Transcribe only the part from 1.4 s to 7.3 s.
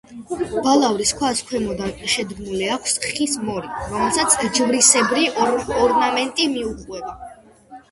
ქვემოდან შედგმული აქვს ხის მორი, რომელსაც ჯვრისებრი ორნამენტი მიუყვება.